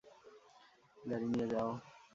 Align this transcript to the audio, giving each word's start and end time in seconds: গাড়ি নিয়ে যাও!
গাড়ি 0.97 1.27
নিয়ে 1.31 1.47
যাও! 1.51 1.69